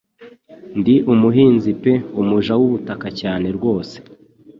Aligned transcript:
Ndi 0.79 0.95
umuhinzi 1.13 1.69
pe 1.81 1.93
umuja 2.21 2.53
wubutaka 2.59 3.07
cyane 3.19 3.47
rwose 3.57 3.95